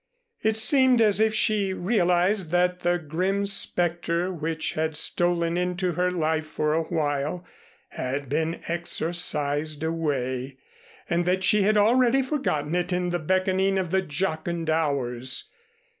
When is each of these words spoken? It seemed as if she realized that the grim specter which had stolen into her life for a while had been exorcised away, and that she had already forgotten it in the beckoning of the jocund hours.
It 0.41 0.57
seemed 0.57 0.99
as 0.99 1.19
if 1.19 1.35
she 1.35 1.73
realized 1.73 2.49
that 2.49 2.79
the 2.79 2.97
grim 2.97 3.45
specter 3.45 4.33
which 4.33 4.73
had 4.73 4.97
stolen 4.97 5.57
into 5.57 5.91
her 5.91 6.09
life 6.09 6.47
for 6.47 6.73
a 6.73 6.81
while 6.81 7.45
had 7.89 8.27
been 8.27 8.61
exorcised 8.67 9.83
away, 9.83 10.57
and 11.07 11.25
that 11.27 11.43
she 11.43 11.61
had 11.61 11.77
already 11.77 12.23
forgotten 12.23 12.73
it 12.73 12.91
in 12.91 13.11
the 13.11 13.19
beckoning 13.19 13.77
of 13.77 13.91
the 13.91 14.01
jocund 14.01 14.71
hours. 14.71 15.51